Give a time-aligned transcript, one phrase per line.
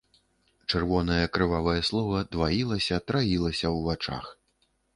[0.69, 4.25] Чырвонае крывавае слова дваілася, траілася ў вачах.